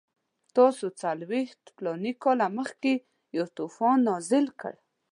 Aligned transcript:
تاسو 0.55 0.85
څلوېښت 1.01 1.61
فلاني 1.75 2.13
کاله 2.23 2.47
مخکې 2.57 2.93
یو 3.37 3.45
طوفان 3.57 3.95
نازل 4.09 4.45
کړ. 4.61 4.73